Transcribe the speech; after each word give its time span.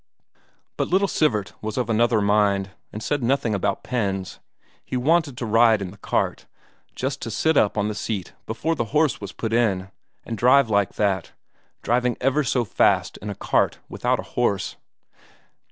But 0.77 0.87
little 0.87 1.07
Sivert 1.07 1.49
he 1.49 1.53
was 1.61 1.77
of 1.77 1.87
another 1.87 2.21
mind, 2.21 2.71
and 2.91 3.03
said 3.03 3.21
nothing 3.21 3.53
about 3.53 3.83
pens; 3.83 4.39
he 4.83 4.97
wanted 4.97 5.37
to 5.37 5.45
ride 5.45 5.79
in 5.79 5.91
the 5.91 5.97
cart; 5.97 6.47
just 6.95 7.21
to 7.21 7.29
sit 7.29 7.55
up 7.55 7.77
on 7.77 7.87
the 7.87 7.93
seat 7.93 8.33
before 8.47 8.73
the 8.73 8.85
horse 8.97 9.21
was 9.21 9.31
put 9.31 9.53
in, 9.53 9.91
and 10.25 10.39
drive 10.39 10.71
like 10.71 10.95
that, 10.95 11.33
driving 11.83 12.17
ever 12.19 12.43
so 12.43 12.65
fast 12.65 13.17
in 13.17 13.29
a 13.29 13.35
cart 13.35 13.77
without 13.89 14.17
a 14.19 14.23
horse. 14.33 14.75